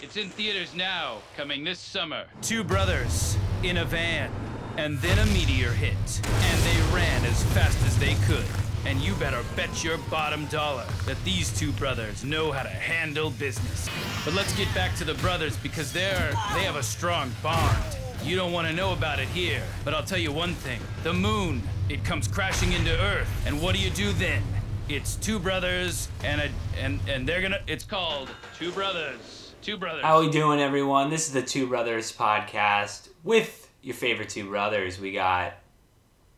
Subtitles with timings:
[0.00, 2.24] It's in theaters now, coming this summer.
[2.40, 4.30] Two brothers in a van,
[4.76, 8.44] and then a meteor hit, and they ran as fast as they could.
[8.86, 13.30] And you better bet your bottom dollar that these two brothers know how to handle
[13.30, 13.88] business.
[14.24, 17.96] But let's get back to the brothers because they're they have a strong bond.
[18.22, 20.78] You don't want to know about it here, but I'll tell you one thing.
[21.02, 24.44] The moon, it comes crashing into Earth, and what do you do then?
[24.88, 29.47] It's two brothers and a and and they're gonna it's called Two Brothers.
[29.60, 30.04] Two Brothers.
[30.04, 31.10] How we doing, everyone?
[31.10, 35.00] This is the Two Brothers podcast with your favorite two brothers.
[35.00, 35.54] We got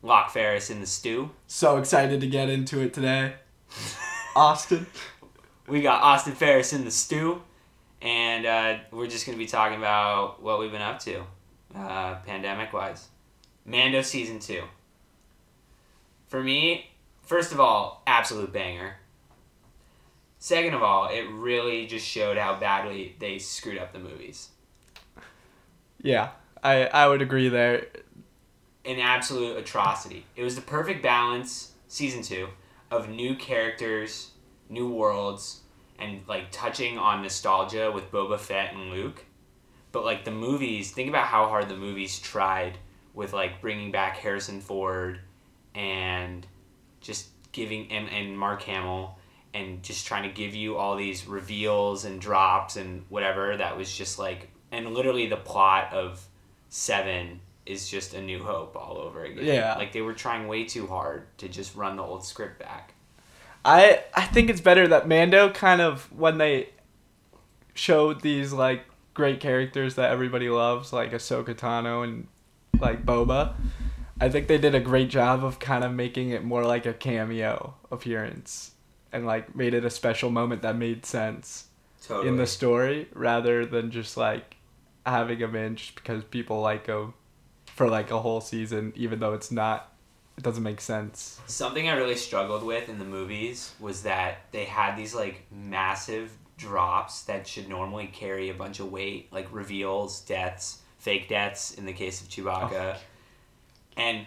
[0.02, 1.30] Locke Ferris in the stew.
[1.46, 3.34] So excited to get into it today.
[4.34, 4.86] Austin.
[5.66, 7.42] We got Austin Ferris in the stew,
[8.00, 11.22] and uh, we're just gonna be talking about what we've been up to,
[11.76, 13.08] uh, pandemic wise.
[13.66, 14.62] Mando season two.
[16.28, 16.90] For me,
[17.22, 18.96] first of all, absolute banger.
[20.42, 24.48] Second of all, it really just showed how badly they screwed up the movies.
[26.02, 26.30] Yeah,
[26.64, 27.86] I, I would agree there.
[28.86, 30.24] an absolute atrocity.
[30.34, 32.48] It was the perfect balance, season two,
[32.90, 34.30] of new characters,
[34.70, 35.60] new worlds,
[35.98, 39.26] and like touching on nostalgia with Boba Fett and Luke.
[39.92, 42.78] But like the movies, think about how hard the movies tried
[43.12, 45.20] with like bringing back Harrison Ford
[45.74, 46.46] and
[47.02, 49.18] just giving and, and Mark Hamill
[49.54, 53.94] and just trying to give you all these reveals and drops and whatever that was
[53.94, 56.24] just like and literally the plot of
[56.68, 59.74] seven is just a new hope all over again Yeah.
[59.76, 62.94] like they were trying way too hard to just run the old script back
[63.64, 66.70] I I think it's better that Mando kind of when they
[67.74, 68.84] showed these like
[69.14, 72.26] great characters that everybody loves, like Ahsoka Tano and
[72.80, 73.52] like Boba.
[74.18, 76.94] I think they did a great job of kind of making it more like a
[76.94, 78.72] cameo appearance
[79.12, 81.66] and like made it a special moment that made sense
[82.02, 84.56] totally in the story rather than just like
[85.04, 87.14] having him in just because people like him
[87.66, 89.90] for like a whole season even though it's not
[90.40, 91.38] it doesn't make sense.
[91.48, 96.32] Something I really struggled with in the movies was that they had these like massive
[96.56, 101.84] drops that should normally carry a bunch of weight, like reveals, deaths, fake deaths in
[101.84, 102.94] the case of Chewbacca.
[102.94, 103.00] Oh,
[103.98, 104.24] and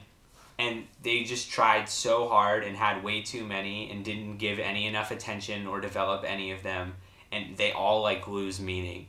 [0.59, 4.85] and they just tried so hard and had way too many and didn't give any
[4.85, 6.93] enough attention or develop any of them
[7.31, 9.07] and they all like lose meaning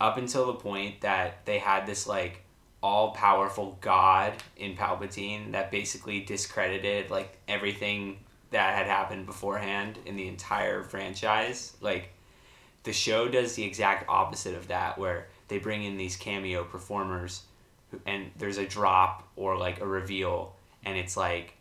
[0.00, 2.42] up until the point that they had this like
[2.82, 8.18] all powerful god in Palpatine that basically discredited like everything
[8.50, 11.76] that had happened beforehand in the entire franchise.
[11.80, 12.10] Like
[12.82, 17.42] the show does the exact opposite of that where they bring in these cameo performers
[18.06, 21.54] and there's a drop or like a reveal and it's like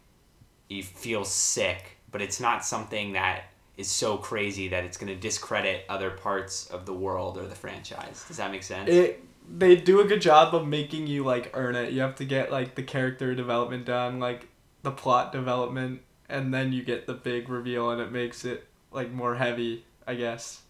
[0.70, 3.44] you feel sick, but it's not something that
[3.78, 7.56] is so crazy that it's going to discredit other parts of the world or the
[7.56, 8.24] franchise.
[8.28, 8.90] Does that make sense?
[8.90, 9.26] it
[9.58, 11.92] they do a good job of making you like earn it.
[11.92, 14.48] You have to get like the character development done, like
[14.84, 19.12] the plot development, and then you get the big reveal, and it makes it like
[19.12, 20.62] more heavy, I guess.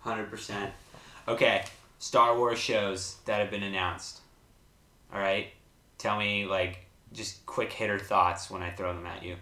[0.00, 0.72] Hundred percent.
[1.26, 1.64] Okay,
[1.98, 4.20] Star Wars shows that have been announced.
[5.12, 5.48] All right,
[5.96, 9.36] tell me like just quick hitter thoughts when I throw them at you.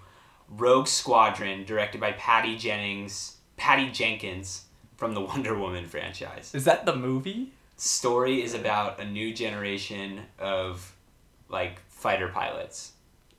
[0.49, 4.65] Rogue Squadron, directed by Patty Jennings, Patty Jenkins
[4.97, 6.55] from the Wonder Woman franchise.
[6.55, 7.53] Is that the movie?
[7.77, 10.95] Story is about a new generation of
[11.49, 12.93] like fighter pilots.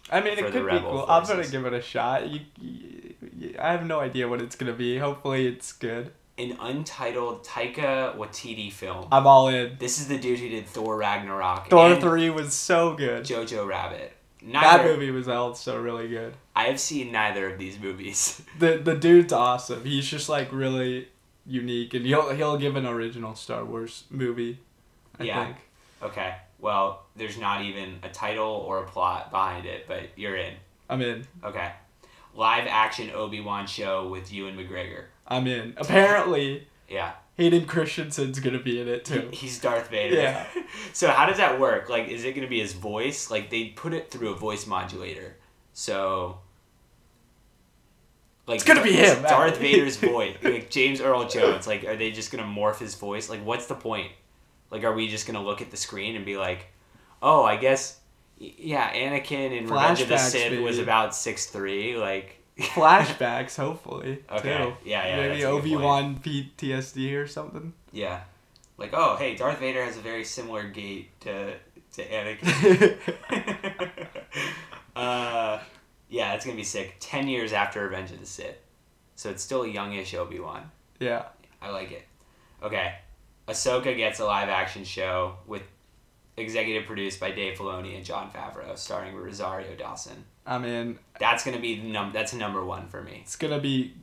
[0.10, 1.06] I mean, it could be cool.
[1.10, 2.30] I'm gonna give it a shot.
[2.30, 4.98] You, you, you- I have no idea what it's gonna be.
[5.00, 6.12] Hopefully, it's good.
[6.38, 9.08] An untitled Taika Waititi film.
[9.12, 9.76] I'm all in.
[9.80, 13.26] This is the dude who did Thor Ragnarok Thor three was so good.
[13.26, 14.14] Jojo Rabbit.
[14.44, 16.36] That movie was also really good.
[16.56, 18.42] I have seen neither of these movies.
[18.60, 19.84] The the dude's awesome.
[19.84, 21.08] He's just like really
[21.46, 24.60] unique, and he'll he'll give an original Star Wars movie.
[25.20, 25.46] I Yeah.
[25.46, 25.58] think.
[26.04, 30.54] okay, well, there's not even a title or a plot behind it, but you're in.
[30.90, 31.26] I'm in.
[31.44, 31.72] Okay.
[32.36, 35.06] Live action Obi Wan show with Ewan McGregor.
[35.28, 35.74] I'm in.
[35.78, 37.14] Apparently, Yeah.
[37.38, 39.30] Hayden Christensen's gonna be in it He- too.
[39.32, 40.16] he's Darth Vader.
[40.16, 40.46] Yeah.
[40.94, 41.88] so how does that work?
[41.90, 43.30] Like, is it to be his voice?
[43.30, 45.38] Like, they put it through a voice modulator.
[45.74, 46.40] So.
[48.48, 49.58] Like, It's gonna be him, Darth.
[49.60, 50.36] Vader's voice.
[50.42, 51.68] Like, James Earl Jones.
[51.68, 53.30] Like, are they just to morph his voice?
[53.30, 54.12] Like, what's the point?
[54.72, 56.68] Like, are we just to look at the screen and be like,
[57.22, 58.00] oh, I guess.
[58.40, 61.98] Yeah, Anakin in Revenge of the Flashbacks, Sith was about six three.
[61.98, 64.24] Like, Flashbacks, hopefully.
[64.32, 64.58] Okay.
[64.58, 64.74] Too.
[64.84, 67.74] Yeah, yeah, Maybe that's a good Obi Wan PTSD or something.
[67.92, 68.22] yeah.
[68.80, 71.56] Like, oh, hey, Darth Vader has a very similar gait to,
[71.94, 72.96] to Anakin.
[74.96, 75.60] uh,
[76.10, 76.96] yeah, it's gonna be sick.
[77.00, 78.58] Ten years after Revenge of the Sith,
[79.16, 80.70] so it's still a youngish Obi Wan.
[81.00, 81.24] yeah.
[81.60, 82.06] I like it.
[82.62, 82.94] Okay,
[83.48, 85.64] Ahsoka gets a live action show with
[86.38, 90.24] executive produced by Dave Filoni and Jon Favreau, starring Rosario Dawson.
[90.48, 92.12] I mean, That's gonna be the num.
[92.14, 93.20] That's number one for me.
[93.24, 93.94] it's gonna be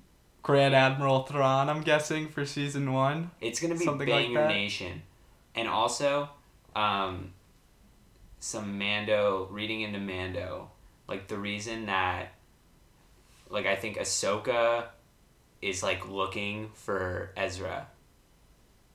[0.43, 1.71] Grand Admiral Thrawn.
[1.71, 3.31] I'm guessing for season one.
[3.41, 4.49] It's gonna be Something like Banger that?
[4.49, 5.03] Nation,
[5.55, 6.29] and also,
[6.77, 7.33] um,
[8.41, 10.71] some Mando reading into Mando,
[11.09, 12.35] like the reason that,
[13.49, 14.89] like I think Ahsoka,
[15.63, 17.87] is like looking for Ezra.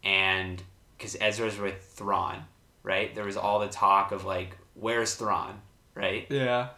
[0.03, 0.61] And
[0.97, 2.45] because Ezra's with Thrawn,
[2.83, 3.13] right?
[3.15, 5.61] There was all the talk of like, where's Thrawn,
[5.95, 6.27] right?
[6.29, 6.69] Yeah.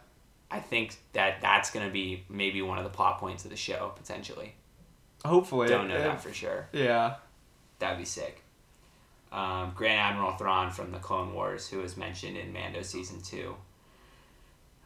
[0.52, 3.92] I think that that's gonna be maybe one of the plot points of the show
[3.96, 4.54] potentially.
[5.24, 5.66] Hopefully.
[5.68, 6.68] Don't know If- that for sure.
[6.72, 7.16] Yeah.
[7.78, 8.42] That'd be sick.
[9.32, 13.56] Um, Grand Admiral Thrawn from the Clone Wars, who was mentioned in Mando season two.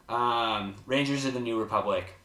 [0.07, 2.15] Um, Rangers of the New Republic.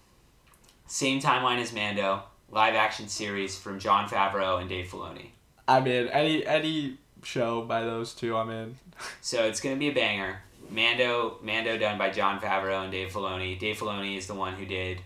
[0.86, 2.22] Same timeline as Mando.
[2.50, 5.30] Live action series from Jon Favreau and Dave Filoni.
[5.66, 8.76] I mean, any any show by those two, I'm in.
[9.20, 10.42] So it's gonna be a banger.
[10.72, 13.58] Mando, Mando done by Jon Favreau and Dave Filoni.
[13.58, 15.00] Dave Filoni is the one who did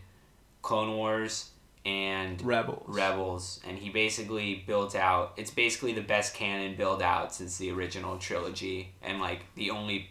[0.62, 1.50] Clone Wars
[1.84, 2.82] and Rebels.
[2.86, 5.32] Rebels, and he basically built out.
[5.36, 10.10] It's basically the best canon build out since the original trilogy, and like the only,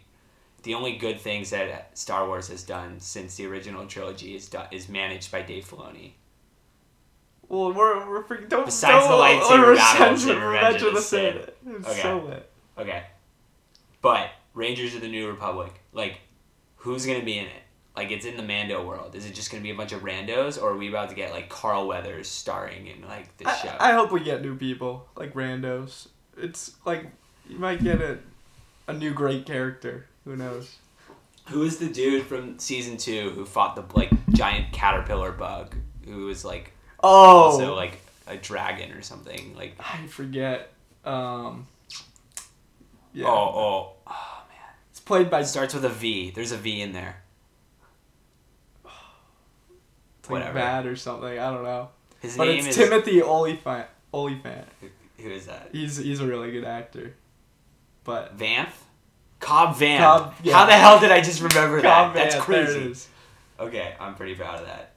[0.62, 4.66] the only good things that Star Wars has done since the original trilogy is done,
[4.70, 6.12] is managed by Dave Filoni.
[7.48, 11.50] Well, we're we're freaking don't Besides don't, the lightsaber battles in Revenge of the Sith.
[11.66, 12.02] It's Okay.
[12.02, 12.50] so lit.
[12.78, 13.04] Okay,
[14.02, 16.18] but Rangers of the New Republic, like,
[16.76, 17.62] who's gonna be in it?
[17.94, 19.14] Like, it's in the Mando world.
[19.14, 21.30] Is it just gonna be a bunch of randos, or are we about to get
[21.30, 23.76] like Carl Weathers starring in like this show?
[23.78, 26.08] I, hope we get new people like randos.
[26.36, 27.06] It's like
[27.48, 28.18] you might get a
[28.88, 30.06] a new great character.
[30.24, 30.76] Who knows?
[31.48, 35.76] Who is the dude from season two who fought the like giant caterpillar bug?
[36.04, 36.72] Who was like
[37.02, 39.54] Oh, also like a dragon or something?
[39.54, 40.72] Like I forget.
[41.04, 41.66] Um,
[43.12, 44.44] yeah, oh oh oh
[45.06, 46.30] played by starts with a V.
[46.32, 47.22] There's a V in there.
[48.84, 50.54] it's like whatever.
[50.58, 51.38] Bad or something.
[51.38, 51.88] I don't know.
[52.20, 53.86] His But name it's is Timothy Olyphant.
[54.12, 54.66] Olyphant.
[55.18, 55.70] who is that?
[55.72, 57.14] He's he's a really good actor.
[58.04, 58.68] But Vanth.
[59.40, 59.98] Cobb Vanth.
[59.98, 60.54] Cobb- yeah.
[60.54, 62.30] How the hell did I just remember Cobb that?
[62.30, 63.08] That's Vanth, there it crazy.
[63.58, 64.92] Okay, I'm pretty proud of that.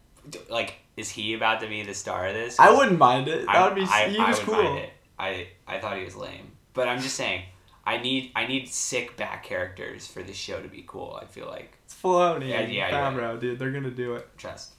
[0.49, 2.59] Like, is he about to be the star of this?
[2.59, 3.45] I wouldn't mind it.
[3.45, 3.83] That I- would be.
[3.83, 4.63] I, he I was would cool.
[4.63, 4.89] mind it.
[5.17, 7.43] I I thought he was lame, but I'm just saying.
[7.89, 11.17] I need I need sick back characters for this show to be cool.
[11.19, 13.57] I feel like It's Filoni Yeah, yeah, Favreau, dude.
[13.57, 14.29] They're gonna do it.
[14.37, 14.73] trust.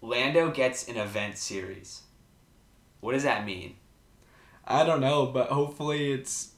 [0.00, 2.02] Lando gets an event series.
[3.00, 3.74] What does that mean?
[4.64, 6.52] I don't know, but hopefully it's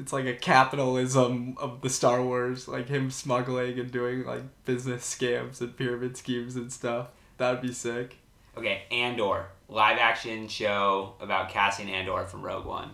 [0.00, 5.14] it's like a capitalism of the Star Wars, like him smuggling and doing like business
[5.14, 7.06] scams and pyramid schemes and stuff.
[7.38, 8.16] That'd be sick.
[8.56, 12.90] Okay, Andor live action show about Cassian Andor from Rogue One.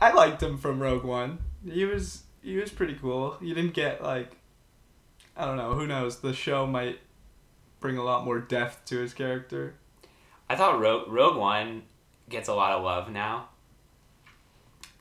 [0.00, 1.38] I liked him from Rogue One.
[1.64, 3.36] He was he was pretty cool.
[3.40, 4.36] You didn't get like
[5.36, 6.98] I don't know, who knows, the show might
[7.80, 9.74] bring a lot more depth to his character.
[10.48, 11.82] I thought Rogue Rogue One
[12.28, 13.48] gets a lot of love now.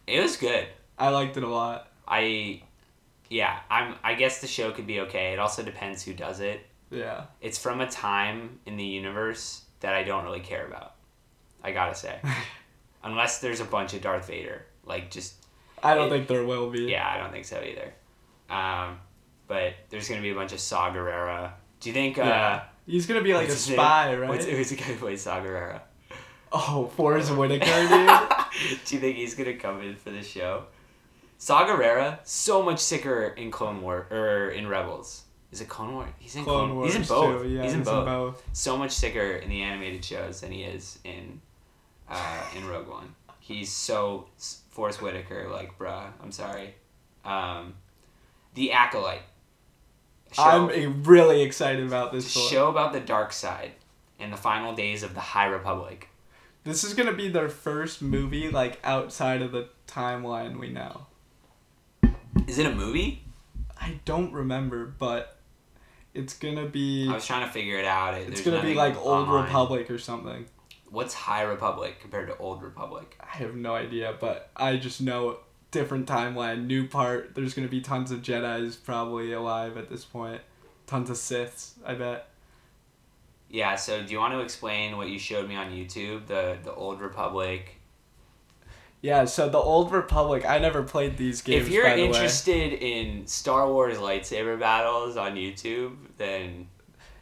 [0.07, 0.68] It was good.
[0.98, 1.92] I liked it a lot.
[2.07, 2.63] I
[3.30, 5.34] yeah, I'm I guess the show could be okay.
[5.34, 6.62] It also depends who does it.
[6.92, 7.25] Yeah.
[7.42, 10.96] It's from a time in the universe that I don't really care about.
[11.63, 12.19] I gotta say.
[13.04, 14.66] Unless there's a bunch of Darth Vader.
[14.89, 15.36] Like just
[15.81, 16.81] I don't It- think there will be.
[16.84, 17.93] yeah, I don't think so either.
[18.50, 19.00] Um,
[19.48, 21.51] but there's gonna be a bunch of Saw Gerrera.
[21.79, 22.63] Do you think uh Yeah.
[22.86, 23.77] He's gonna be like a his name?
[23.77, 24.27] spy, right?
[24.29, 25.81] What's, who's the guy who plays Saw Gerrera?
[26.51, 28.79] Oh, Forest Whitaker, dude.
[28.86, 30.63] Do you think he's gonna come in for the show?
[31.38, 35.24] Saw Gerrera, so much sicker in Clone War or in Rebels.
[35.51, 36.08] Is it Clone War?
[36.19, 36.75] He's in Clone Clone.
[36.77, 37.41] Wars he's in both.
[37.43, 37.48] too.
[37.50, 38.05] Yeah, he's in both.
[38.05, 38.43] both.
[38.53, 41.39] So much sicker in the animated shows than he is in
[42.10, 43.13] uh, in Rogue One.
[43.39, 44.27] He's so
[44.79, 46.05] Forest Whitaker, like, bruh.
[46.24, 46.74] I'm sorry.
[47.25, 47.74] Um,
[48.53, 49.24] the Acolyte.
[50.31, 52.48] Show, I'm really excited about this one.
[52.48, 53.74] show about the dark side
[54.21, 56.07] and the final days of the High Republic.
[56.63, 61.07] This is gonna be their first movie like outside of the timeline we know.
[62.48, 63.24] Is it a movie?
[63.81, 65.39] I don't remember, but
[66.13, 68.13] it's gonna be I was trying to figure it out.
[68.13, 69.27] It- it's gonna be like Old.
[69.27, 70.45] Republic or something.
[70.89, 73.17] What's High Republic compared to Old Republic?
[73.22, 75.38] I have no idea, but I just know
[75.72, 77.36] different timeline, new part.
[77.36, 80.41] There's gonna be tons of Jedi's probably alive at this point.
[80.88, 82.27] Tons of Siths, I bet.
[83.50, 86.74] Yeah, so do you want to explain what you showed me on YouTube, the the
[86.74, 87.75] Old Republic?
[89.01, 90.46] Yeah, so the Old Republic.
[90.46, 91.67] I never played these games.
[91.67, 92.08] if you're by the way.
[92.08, 96.67] interested in Star Wars lightsaber battles on YouTube, then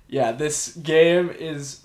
[0.08, 1.82] Yeah, this game is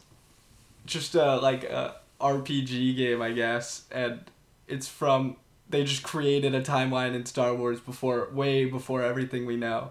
[0.87, 4.21] just a like a RPG game, I guess, and
[4.67, 5.37] it's from
[5.69, 9.91] they just created a timeline in Star Wars before way before everything we know.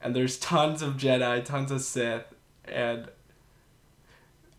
[0.00, 3.08] And there's tons of Jedi, tons of Sith, and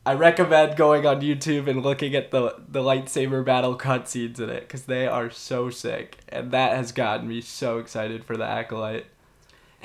[0.06, 4.62] I recommend going on YouTube and looking at the the lightsaber battle cutscenes in it
[4.62, 9.06] because they are so sick, and that has gotten me so excited for the acolyte.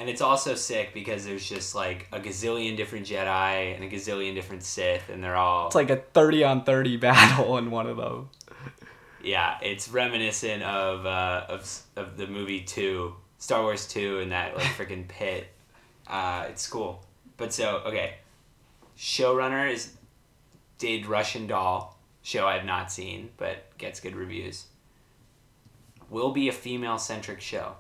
[0.03, 4.35] And it's also sick because there's just like a gazillion different Jedi and a gazillion
[4.35, 5.69] different Sith, and they're all.
[5.69, 8.29] It's like a thirty on thirty battle in one of them.
[9.23, 14.57] Yeah, it's reminiscent of uh, of of the movie two, Star Wars two, and that
[14.57, 15.47] like freaking pit.
[16.09, 17.07] Uh, it's cool,
[17.37, 18.15] but so okay,
[18.99, 19.93] showrunner is
[20.79, 24.67] did Russian Doll show I've not seen but gets good reviews.
[26.11, 27.77] Will be a female centric show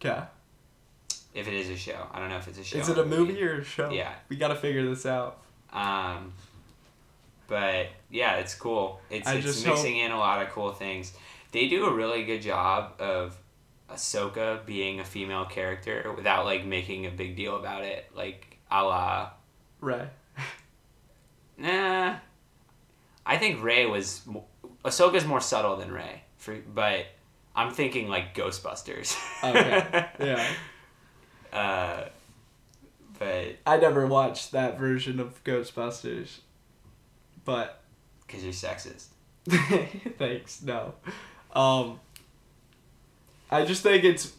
[0.00, 0.22] Okay.
[1.34, 2.06] if it is a show.
[2.12, 2.78] I don't know if it's a show.
[2.78, 3.90] Is it a movie or a show?
[3.90, 4.12] Yeah.
[4.28, 5.38] We gotta figure this out.
[5.72, 6.32] Um,
[7.48, 9.00] but yeah, it's cool.
[9.10, 11.12] It's, I it's just mixing in a lot of cool things.
[11.52, 13.36] They do a really good job of
[13.90, 18.82] Ahsoka being a female character without like making a big deal about it, like a
[18.82, 19.30] la.
[19.80, 20.08] Right.
[21.60, 22.14] Nah,
[23.26, 24.22] I think Rey was
[24.84, 27.06] Ahsoka's more subtle than Rey, for but
[27.58, 29.16] I'm thinking like Ghostbusters.
[29.42, 30.06] Okay.
[30.20, 30.46] Yeah.
[31.52, 32.04] uh,
[33.18, 36.38] but I never watched that version of Ghostbusters,
[37.44, 37.82] but
[38.24, 39.06] because you're sexist.
[40.18, 40.62] thanks.
[40.62, 40.94] No.
[41.52, 41.98] Um.
[43.50, 44.34] I just think it's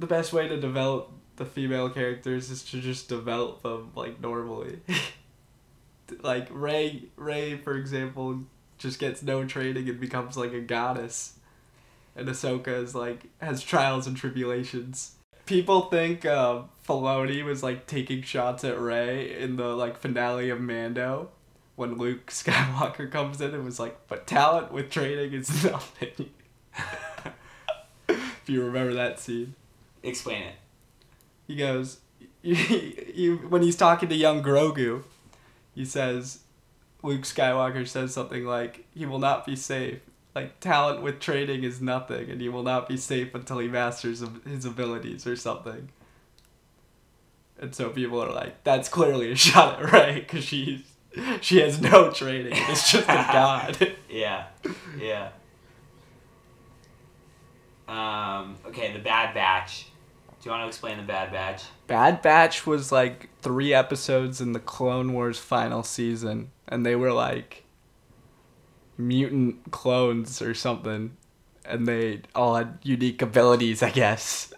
[0.00, 4.80] the best way to develop the female characters is to just develop them like normally.
[6.22, 8.40] like Rey, Rey, for example,
[8.78, 11.33] just gets no training and becomes like a goddess,
[12.16, 15.16] and Ahsoka is like has trials and tribulations.
[15.46, 20.60] People think uh, Filoni was like taking shots at Rey in the like finale of
[20.60, 21.30] Mando,
[21.76, 26.30] when Luke Skywalker comes in and was like, "But talent with training is nothing."
[28.08, 29.54] if you remember that scene,
[30.02, 30.54] Explain it.
[31.46, 31.98] he goes,
[32.42, 32.56] you,
[33.14, 35.02] you, when he's talking to young Grogu,
[35.74, 36.40] he says,
[37.02, 40.00] Luke Skywalker says something like, "He will not be safe."
[40.34, 44.22] Like talent with training is nothing, and he will not be safe until he masters
[44.44, 45.90] his abilities or something.
[47.58, 50.82] And so people are like, "That's clearly a shot at Rey because she's
[51.40, 52.52] she has no training.
[52.54, 54.46] It's just a god." Yeah,
[54.98, 55.28] yeah.
[57.86, 59.86] Um, okay, the Bad Batch.
[60.40, 61.62] Do you want to explain the Bad Batch?
[61.86, 67.12] Bad Batch was like three episodes in the Clone Wars final season, and they were
[67.12, 67.63] like
[68.98, 71.16] mutant clones or something,
[71.64, 74.52] and they all had unique abilities, I guess.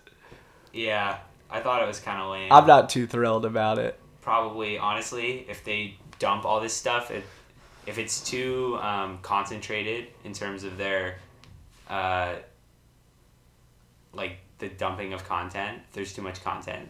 [0.72, 1.18] Yeah,
[1.50, 2.52] I thought it was kind of lame.
[2.52, 3.98] I'm not too thrilled about it.
[4.20, 7.24] Probably, honestly, if they dump all this stuff, it,
[7.86, 11.18] if it's too um, concentrated in terms of their,
[11.88, 12.34] uh,
[14.12, 16.88] like the dumping of content, if there's too much content,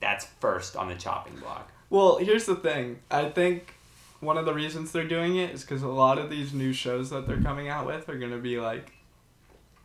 [0.00, 1.70] that's first on the chopping block.
[1.90, 3.00] Well, here's the thing.
[3.10, 3.74] I think
[4.20, 7.10] one of the reasons they're doing it is because a lot of these new shows
[7.10, 8.92] that they're coming out with are to be like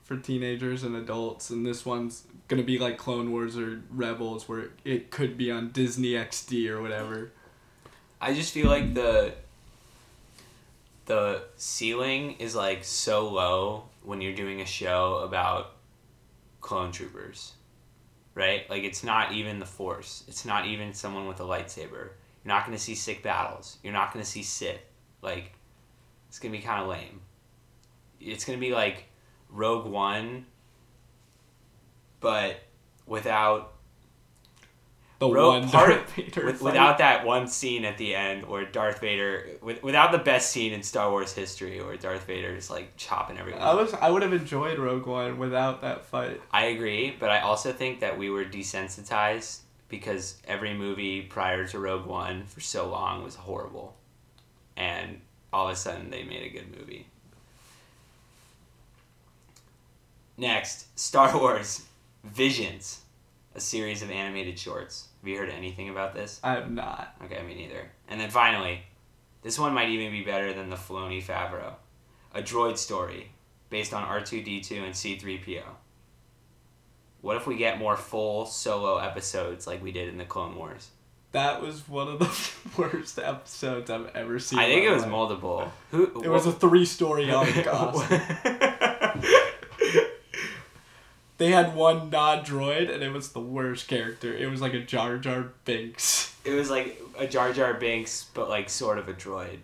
[0.04, 2.24] for teenagers and adults, and this one's
[2.60, 6.82] to be like Clone Wars or Rebels, where it could be on Disney XD or
[6.82, 7.32] whatever.
[8.20, 9.34] I just feel like the
[11.06, 15.72] the ceiling is like so low when you're doing a show about
[16.62, 17.54] clone troopers.
[18.36, 18.68] Right?
[18.70, 20.24] Like it's not even the force.
[20.28, 22.10] It's not even someone with a lightsaber.
[22.44, 23.78] You're not going to see sick battles.
[23.84, 24.82] You're not going to see Sith.
[25.22, 25.54] Like
[26.28, 27.22] it's going to be kind of lame.
[28.20, 29.06] It's going to be like
[29.50, 30.46] Rogue One
[32.24, 32.56] but
[33.06, 33.74] without
[35.20, 38.66] The Rogue one part Darth Vader with, without that one scene at the end where
[38.66, 42.72] Darth Vader with, without the best scene in Star Wars history where Darth Vader is
[42.72, 43.62] like chopping everyone.
[43.62, 46.42] I was I would have enjoyed Rogue One without that fight.
[46.50, 49.60] I agree, but I also think that we were desensitized
[49.94, 53.96] because every movie prior to Rogue One for so long was horrible.
[54.76, 55.22] And
[55.54, 57.06] all of a sudden they made a good movie.
[60.36, 61.84] Next, Star Wars
[62.24, 63.02] Visions,
[63.54, 65.10] a series of animated shorts.
[65.22, 66.40] Have you heard anything about this?
[66.44, 67.16] I have not.
[67.26, 67.92] Okay, me neither.
[68.08, 68.82] And then finally,
[69.44, 71.76] this one might even be better than the Filoni Favreau.
[72.34, 73.30] A droid story
[73.70, 75.62] based on R2D2 and C3PO.
[77.24, 80.90] What if we get more full solo episodes like we did in the Clone Wars?
[81.32, 82.52] That was one of the
[82.82, 84.60] worst episodes I've ever seen.
[84.60, 85.12] I think it was life.
[85.12, 85.72] multiple.
[85.92, 86.22] Who?
[86.22, 87.48] It was a three story arc.
[91.38, 94.34] They had one non droid and it was the worst character.
[94.36, 96.36] It was like a Jar Jar Binks.
[96.46, 99.60] It was like a Jar Jar Binks, but like sort of a droid.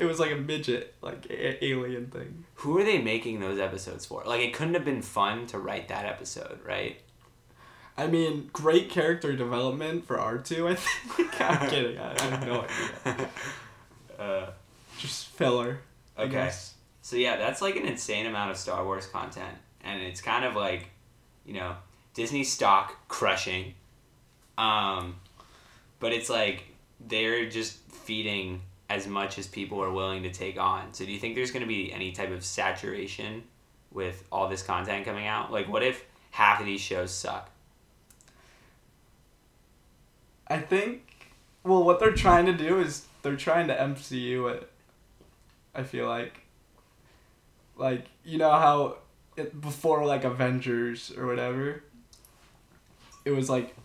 [0.00, 2.44] It was like a midget, like a- alien thing.
[2.56, 4.22] Who are they making those episodes for?
[4.24, 6.96] Like, it couldn't have been fun to write that episode, right?
[7.98, 10.68] I mean, great character development for R two.
[10.68, 11.40] I think.
[11.40, 11.98] I'm kidding.
[11.98, 12.66] I, I have no
[13.06, 13.28] idea.
[14.18, 14.50] Uh,
[14.98, 15.80] Just filler.
[16.16, 16.32] I Okay.
[16.32, 16.74] guess.
[17.02, 20.54] so yeah, that's like an insane amount of Star Wars content, and it's kind of
[20.54, 20.88] like,
[21.46, 21.74] you know,
[22.12, 23.72] Disney stock crushing,
[24.58, 25.16] um,
[26.00, 26.64] but it's like
[27.00, 30.92] they're just feeding as much as people are willing to take on.
[30.92, 33.44] So do you think there's going to be any type of saturation
[33.92, 35.52] with all this content coming out?
[35.52, 37.50] Like, what if half of these shows suck?
[40.48, 41.06] I think.
[41.62, 44.68] Well, what they're trying to do is they're trying to MCU it.
[45.72, 46.40] I feel like.
[47.76, 48.96] Like you know how,
[49.36, 51.84] it, before like Avengers or whatever.
[53.24, 53.76] It was like.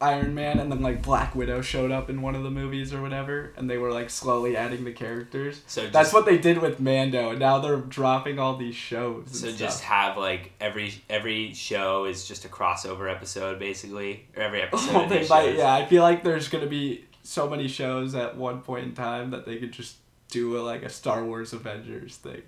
[0.00, 3.02] Iron Man and then like Black Widow showed up in one of the movies or
[3.02, 5.60] whatever, and they were like slowly adding the characters.
[5.66, 9.26] So just, That's what they did with Mando, and now they're dropping all these shows.
[9.32, 9.58] So stuff.
[9.58, 14.94] just have like every every show is just a crossover episode basically, or every episode.
[14.94, 15.46] Oh, they might.
[15.46, 15.58] shows.
[15.58, 19.30] Yeah, I feel like there's gonna be so many shows at one point in time
[19.30, 19.96] that they could just
[20.30, 22.42] do a, like a Star Wars Avengers thing.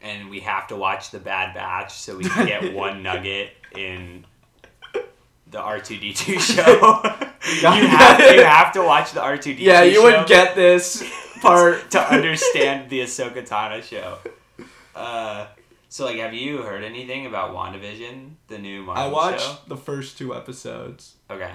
[0.00, 4.24] and we have to watch the Bad Batch so we can get one nugget in
[5.52, 6.64] the R two D two show.
[6.64, 9.64] you have you have to watch the R two D two.
[9.64, 11.02] Yeah, you would get this
[11.40, 11.90] part.
[11.92, 14.18] to understand the Ahsoka Tano show.
[14.96, 15.46] Uh,
[15.88, 19.56] so like, have you heard anything about WandaVision, the new Marvel I watched show?
[19.68, 21.16] the first two episodes.
[21.30, 21.52] Okay,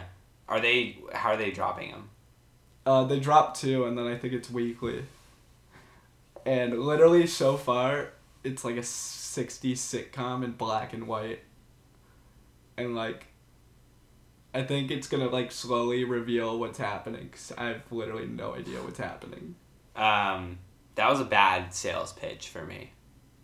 [0.47, 0.97] are they?
[1.13, 2.09] How are they dropping them?
[2.85, 5.03] Uh, they dropped two, and then I think it's weekly.
[6.45, 8.09] And literally, so far,
[8.43, 11.41] it's like a '60s sitcom in black and white.
[12.77, 13.26] And like,
[14.57, 17.29] I think it's gonna like slowly reveal what's happening.
[17.29, 19.55] Cause I have literally no idea what's happening.
[19.95, 20.57] Um,
[20.95, 22.91] that was a bad sales pitch for me,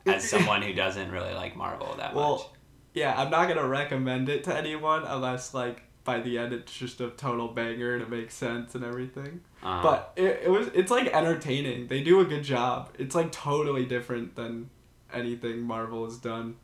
[0.07, 2.47] as someone who doesn't really like Marvel that Well, much.
[2.95, 6.99] Yeah, I'm not gonna recommend it to anyone unless like by the end it's just
[6.99, 9.41] a total banger and it makes sense and everything.
[9.61, 11.87] Uh, But it, it was it's like entertaining.
[11.89, 12.89] They do a good job.
[12.97, 14.71] It's like totally different than
[15.13, 16.55] anything Marvel has done.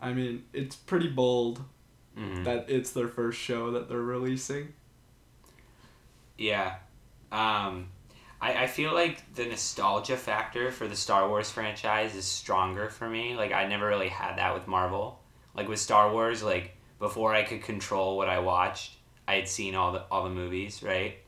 [0.00, 1.62] I mean, it's pretty bold
[2.18, 2.44] mhm.
[2.44, 4.72] that it's their first show that they're releasing.
[6.36, 6.76] Yeah.
[7.30, 7.88] Um,
[8.40, 13.08] I, I feel like the nostalgia factor for the Star Wars franchise is stronger for
[13.08, 13.34] me.
[13.34, 15.20] Like, I never really had that with Marvel.
[15.54, 19.74] Like, with Star Wars, like, before I could control what I watched, I had seen
[19.74, 21.18] all the, all the movies, right?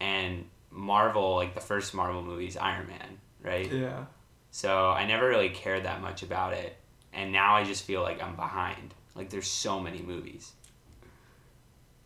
[0.00, 3.70] And Marvel, like, the first Marvel movies, Iron Man, right?
[3.70, 4.04] Yeah.
[4.50, 6.76] So I never really cared that much about it.
[7.12, 8.94] And now I just feel like I'm behind.
[9.14, 10.52] Like, there's so many movies.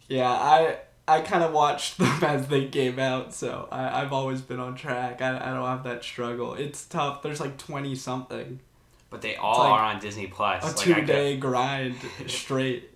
[0.08, 4.40] Yeah, I I kind of watched them as they came out, so I, I've always
[4.40, 5.20] been on track.
[5.22, 6.54] I, I don't have that struggle.
[6.54, 7.22] It's tough.
[7.22, 8.60] There's like 20 something.
[9.08, 10.62] But they all like are on Disney Plus.
[10.62, 11.94] A Like, two could- day grind
[12.26, 12.90] straight.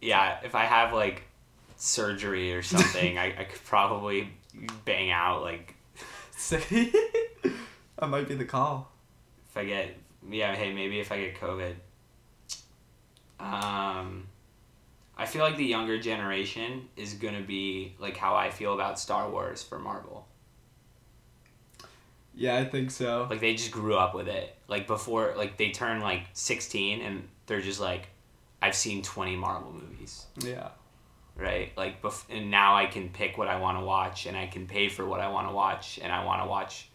[0.00, 1.22] yeah, if I have like
[1.76, 4.28] surgery or something, I, I could probably
[4.84, 5.74] bang out like
[6.50, 8.90] that might be the call.
[9.50, 9.96] if I get
[10.28, 11.74] yeah, hey, maybe if I get COVID.
[13.42, 14.28] Um
[15.16, 19.28] I feel like the younger generation is gonna be like how I feel about Star
[19.30, 20.26] Wars for Marvel.
[22.34, 23.26] Yeah, I think so.
[23.28, 24.56] Like they just grew up with it.
[24.68, 28.08] Like before like they turn like sixteen and they're just like
[28.62, 30.26] I've seen twenty Marvel movies.
[30.42, 30.68] Yeah.
[31.36, 31.72] right?
[31.76, 34.66] Like, bef- and now I can pick what I want to watch, and I can
[34.66, 36.88] pay for what I want to watch, and I want to watch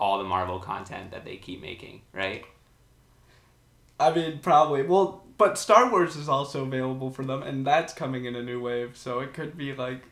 [0.00, 2.44] all the Marvel content that they keep making, right?
[4.00, 4.82] I mean, probably.
[4.82, 8.60] Well, but Star Wars is also available for them, and that's coming in a new
[8.60, 10.02] wave, so it could be like.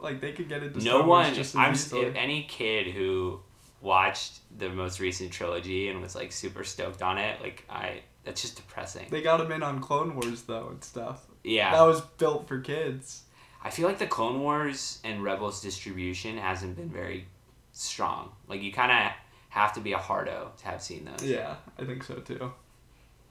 [0.00, 3.40] Like they could get into no Star Wars one, just I'm if any kid who
[3.80, 8.42] watched the most recent trilogy and was like super stoked on it, like I, that's
[8.42, 9.06] just depressing.
[9.10, 11.26] They got him in on Clone Wars though and stuff.
[11.44, 13.22] Yeah, That was built for kids.
[13.62, 17.26] I feel like the Clone Wars and Rebels distribution hasn't been very
[17.72, 18.30] strong.
[18.46, 19.12] Like you kind of
[19.48, 21.28] have to be a hardo to have seen those.
[21.28, 22.52] Yeah, I think so too.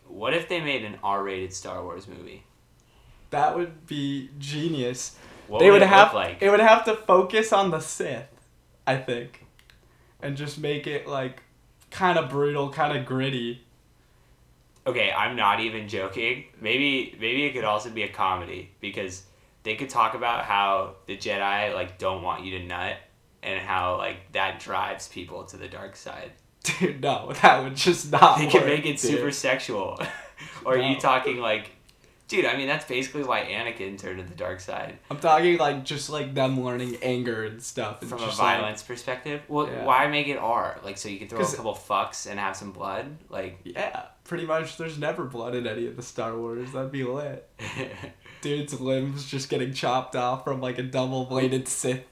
[0.09, 2.43] What if they made an R-rated Star Wars movie?
[3.29, 5.17] That would be genius.
[5.47, 6.41] What they would, would, it have like?
[6.41, 8.27] it would have to focus on the Sith,
[8.85, 9.45] I think,
[10.21, 11.43] and just make it like
[11.91, 13.63] kind of brutal, kind of gritty.
[14.85, 16.45] Okay, I'm not even joking.
[16.61, 19.23] Maybe maybe it could also be a comedy because
[19.63, 22.97] they could talk about how the Jedi like don't want you to nut
[23.43, 26.31] and how like that drives people to the dark side.
[26.79, 28.39] Dude, no, that would just not.
[28.39, 28.99] They could make it dude.
[28.99, 29.99] super sexual.
[30.65, 31.69] or are you talking like,
[32.27, 32.45] dude?
[32.45, 36.09] I mean, that's basically why Anakin turned to the dark side I'm talking like just
[36.09, 38.01] like them learning anger and stuff.
[38.01, 39.41] And from a just, like- violence perspective.
[39.47, 39.85] Well, Yeah.
[39.85, 40.79] why make it R?
[40.83, 43.17] Like, so you can throw a couple fucks and have some blood.
[43.29, 44.77] Like, yeah, pretty much.
[44.77, 46.71] There's never blood in any of the Star Wars.
[46.71, 47.49] That'd be lit.
[48.41, 52.03] Dude's limbs just getting chopped off from like a double bladed Sith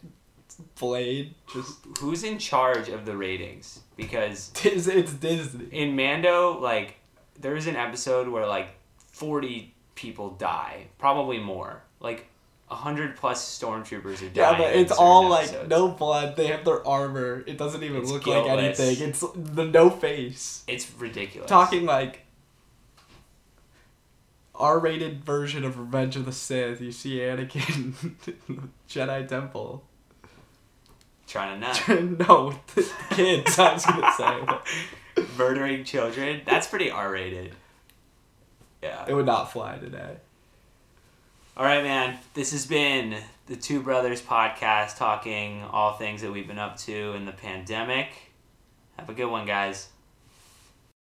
[0.80, 1.34] blade.
[1.54, 3.80] Just who's in charge of the ratings?
[3.96, 5.66] Because it's, it's Disney.
[5.72, 6.96] in Mando, like,
[7.40, 8.70] there's an episode where like
[9.12, 11.82] forty people die, probably more.
[12.00, 12.28] Like,
[12.68, 14.36] hundred plus stormtroopers are dying.
[14.36, 15.70] Yeah, but it's all like episodes.
[15.70, 16.36] no blood.
[16.36, 17.44] They have their armor.
[17.48, 18.48] It doesn't even It's look guiltless.
[18.48, 19.10] like anything.
[19.10, 20.64] It's the no face.
[20.68, 21.50] It's ridiculous.
[21.50, 22.22] Talking like
[24.56, 26.80] R-rated version of Revenge of the Sith.
[26.82, 27.94] You see Anakin
[28.50, 29.84] in the Jedi Temple.
[31.28, 32.20] Trying to nut.
[32.28, 32.76] no, with
[33.10, 33.58] the kids.
[33.60, 34.40] I was gonna say.
[34.46, 34.68] but
[35.38, 36.42] murdering children.
[36.46, 37.54] That's pretty R rated.
[38.82, 39.06] Yeah.
[39.08, 40.18] It would not fly today.
[41.58, 42.20] All right, man.
[42.34, 43.16] This has been
[43.48, 48.10] the Two Brothers podcast talking all things that we've been up to in the pandemic.
[48.98, 49.90] Have a good one, guys.